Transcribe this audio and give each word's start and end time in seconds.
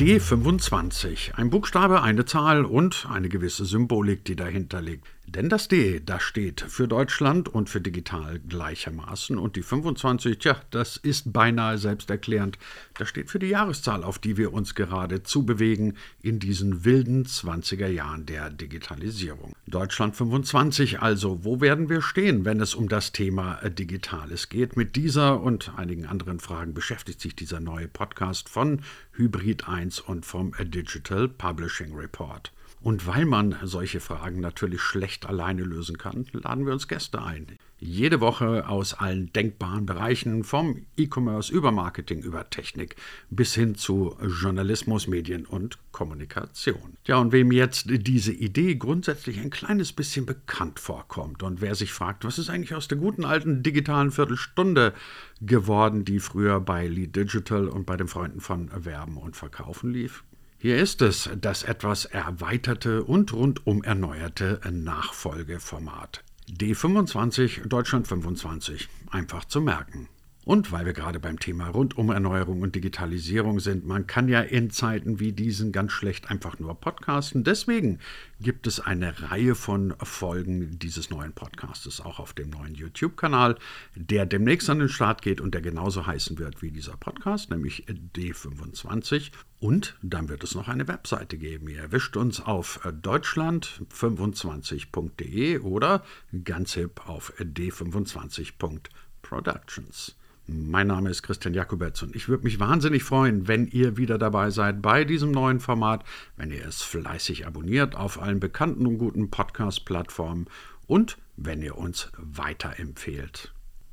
D25. 0.00 1.34
Ein 1.34 1.50
Buchstabe, 1.50 2.02
eine 2.02 2.24
Zahl 2.24 2.64
und 2.64 3.06
eine 3.10 3.28
gewisse 3.28 3.66
Symbolik, 3.66 4.24
die 4.24 4.34
dahinter 4.34 4.80
liegt. 4.80 5.06
Denn 5.32 5.48
das 5.48 5.68
D, 5.68 6.00
das 6.04 6.24
steht 6.24 6.60
für 6.60 6.88
Deutschland 6.88 7.48
und 7.48 7.70
für 7.70 7.80
digital 7.80 8.40
gleichermaßen. 8.40 9.38
Und 9.38 9.54
die 9.54 9.62
25, 9.62 10.38
tja, 10.38 10.60
das 10.70 10.96
ist 10.96 11.32
beinahe 11.32 11.78
selbsterklärend. 11.78 12.58
Das 12.98 13.08
steht 13.08 13.30
für 13.30 13.38
die 13.38 13.46
Jahreszahl, 13.46 14.02
auf 14.02 14.18
die 14.18 14.36
wir 14.36 14.52
uns 14.52 14.74
gerade 14.74 15.22
zubewegen 15.22 15.96
in 16.20 16.40
diesen 16.40 16.84
wilden 16.84 17.26
20er 17.26 17.86
Jahren 17.86 18.26
der 18.26 18.50
Digitalisierung. 18.50 19.54
Deutschland 19.68 20.16
25 20.16 21.00
also. 21.00 21.44
Wo 21.44 21.60
werden 21.60 21.88
wir 21.88 22.02
stehen, 22.02 22.44
wenn 22.44 22.60
es 22.60 22.74
um 22.74 22.88
das 22.88 23.12
Thema 23.12 23.60
Digitales 23.68 24.48
geht? 24.48 24.76
Mit 24.76 24.96
dieser 24.96 25.40
und 25.40 25.72
einigen 25.76 26.06
anderen 26.06 26.40
Fragen 26.40 26.74
beschäftigt 26.74 27.20
sich 27.20 27.36
dieser 27.36 27.60
neue 27.60 27.86
Podcast 27.86 28.48
von 28.48 28.82
Hybrid 29.12 29.68
1 29.68 30.00
und 30.00 30.26
vom 30.26 30.54
Digital 30.58 31.28
Publishing 31.28 31.94
Report. 31.94 32.50
Und 32.82 33.06
weil 33.06 33.26
man 33.26 33.56
solche 33.62 34.00
Fragen 34.00 34.40
natürlich 34.40 34.80
schlecht 34.80 35.26
alleine 35.26 35.62
lösen 35.62 35.98
kann, 35.98 36.26
laden 36.32 36.64
wir 36.64 36.72
uns 36.72 36.88
Gäste 36.88 37.22
ein. 37.22 37.46
Jede 37.82 38.20
Woche 38.20 38.68
aus 38.68 38.92
allen 38.92 39.32
denkbaren 39.32 39.86
Bereichen, 39.86 40.44
vom 40.44 40.86
E-Commerce 40.98 41.50
über 41.50 41.72
Marketing, 41.72 42.20
über 42.20 42.48
Technik 42.50 42.96
bis 43.30 43.54
hin 43.54 43.74
zu 43.74 44.16
Journalismus, 44.22 45.06
Medien 45.06 45.46
und 45.46 45.78
Kommunikation. 45.90 46.98
Ja, 47.06 47.16
und 47.16 47.32
wem 47.32 47.52
jetzt 47.52 47.86
diese 47.88 48.32
Idee 48.32 48.74
grundsätzlich 48.74 49.40
ein 49.40 49.48
kleines 49.48 49.94
bisschen 49.94 50.26
bekannt 50.26 50.78
vorkommt 50.78 51.42
und 51.42 51.62
wer 51.62 51.74
sich 51.74 51.92
fragt, 51.92 52.26
was 52.26 52.38
ist 52.38 52.50
eigentlich 52.50 52.74
aus 52.74 52.88
der 52.88 52.98
guten 52.98 53.24
alten 53.24 53.62
digitalen 53.62 54.10
Viertelstunde 54.10 54.92
geworden, 55.40 56.04
die 56.04 56.20
früher 56.20 56.60
bei 56.60 56.86
Lead 56.86 57.16
Digital 57.16 57.66
und 57.66 57.86
bei 57.86 57.96
den 57.96 58.08
Freunden 58.08 58.40
von 58.40 58.70
Werben 58.74 59.16
und 59.16 59.36
Verkaufen 59.36 59.90
lief, 59.90 60.22
hier 60.62 60.76
ist 60.76 61.00
es, 61.00 61.30
das 61.40 61.62
etwas 61.62 62.04
erweiterte 62.04 63.02
und 63.02 63.32
rundum 63.32 63.82
erneuerte 63.82 64.60
Nachfolgeformat. 64.70 66.22
D25 66.50 67.66
Deutschland 67.66 68.06
25. 68.06 68.90
Einfach 69.10 69.46
zu 69.46 69.62
merken. 69.62 70.10
Und 70.46 70.72
weil 70.72 70.86
wir 70.86 70.94
gerade 70.94 71.20
beim 71.20 71.38
Thema 71.38 71.68
Rundumerneuerung 71.68 72.62
und 72.62 72.74
Digitalisierung 72.74 73.60
sind, 73.60 73.86
man 73.86 74.06
kann 74.06 74.26
ja 74.26 74.40
in 74.40 74.70
Zeiten 74.70 75.20
wie 75.20 75.32
diesen 75.32 75.70
ganz 75.70 75.92
schlecht 75.92 76.30
einfach 76.30 76.58
nur 76.58 76.80
podcasten. 76.80 77.44
Deswegen 77.44 77.98
gibt 78.40 78.66
es 78.66 78.80
eine 78.80 79.30
Reihe 79.30 79.54
von 79.54 79.92
Folgen 80.02 80.78
dieses 80.78 81.10
neuen 81.10 81.34
Podcastes 81.34 82.00
auch 82.00 82.18
auf 82.18 82.32
dem 82.32 82.48
neuen 82.48 82.74
YouTube-Kanal, 82.74 83.58
der 83.94 84.24
demnächst 84.24 84.70
an 84.70 84.78
den 84.78 84.88
Start 84.88 85.20
geht 85.20 85.42
und 85.42 85.52
der 85.52 85.60
genauso 85.60 86.06
heißen 86.06 86.38
wird 86.38 86.62
wie 86.62 86.70
dieser 86.70 86.96
Podcast, 86.96 87.50
nämlich 87.50 87.84
D25. 87.86 89.32
Und 89.58 89.98
dann 90.00 90.30
wird 90.30 90.42
es 90.42 90.54
noch 90.54 90.68
eine 90.68 90.88
Webseite 90.88 91.36
geben. 91.36 91.68
Ihr 91.68 91.80
erwischt 91.80 92.16
uns 92.16 92.40
auf 92.40 92.80
deutschland25.de 92.86 95.58
oder 95.58 96.02
ganz 96.44 96.72
hip 96.72 97.06
auf 97.06 97.34
d25.productions. 97.38 100.14
Mein 100.52 100.88
Name 100.88 101.10
ist 101.10 101.22
Christian 101.22 101.54
Jakubetz 101.54 102.02
und 102.02 102.16
ich 102.16 102.28
würde 102.28 102.42
mich 102.42 102.58
wahnsinnig 102.58 103.04
freuen, 103.04 103.46
wenn 103.46 103.68
ihr 103.68 103.96
wieder 103.96 104.18
dabei 104.18 104.50
seid 104.50 104.82
bei 104.82 105.04
diesem 105.04 105.30
neuen 105.30 105.60
Format, 105.60 106.04
wenn 106.36 106.50
ihr 106.50 106.66
es 106.66 106.82
fleißig 106.82 107.46
abonniert 107.46 107.94
auf 107.94 108.20
allen 108.20 108.40
bekannten 108.40 108.84
und 108.86 108.98
guten 108.98 109.30
Podcast-Plattformen 109.30 110.46
und 110.88 111.18
wenn 111.36 111.62
ihr 111.62 111.78
uns 111.78 112.10
weiterempfehlt. 112.16 113.52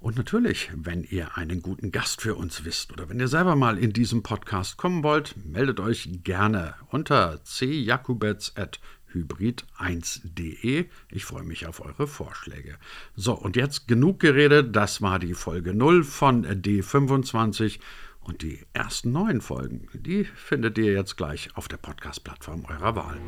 Und 0.00 0.16
natürlich, 0.16 0.70
wenn 0.74 1.02
ihr 1.02 1.36
einen 1.36 1.60
guten 1.60 1.90
Gast 1.90 2.22
für 2.22 2.36
uns 2.36 2.64
wisst 2.64 2.92
oder 2.92 3.08
wenn 3.08 3.20
ihr 3.20 3.28
selber 3.28 3.54
mal 3.56 3.76
in 3.76 3.92
diesem 3.92 4.22
Podcast 4.22 4.76
kommen 4.78 5.02
wollt, 5.02 5.34
meldet 5.44 5.80
euch 5.80 6.08
gerne 6.22 6.74
unter 6.90 7.40
cjakubetz.com 7.44 8.97
hybrid1.de. 9.14 10.86
Ich 11.10 11.24
freue 11.24 11.44
mich 11.44 11.66
auf 11.66 11.80
eure 11.84 12.06
Vorschläge. 12.06 12.76
So, 13.14 13.34
und 13.34 13.56
jetzt 13.56 13.88
genug 13.88 14.20
geredet. 14.20 14.74
Das 14.74 15.02
war 15.02 15.18
die 15.18 15.34
Folge 15.34 15.74
0 15.74 16.04
von 16.04 16.46
D25. 16.46 17.80
Und 18.20 18.42
die 18.42 18.60
ersten 18.74 19.12
neun 19.12 19.40
Folgen, 19.40 19.88
die 19.94 20.24
findet 20.24 20.76
ihr 20.76 20.92
jetzt 20.92 21.16
gleich 21.16 21.48
auf 21.54 21.66
der 21.66 21.78
Podcast-Plattform 21.78 22.66
eurer 22.66 22.94
Wahl. 22.94 23.18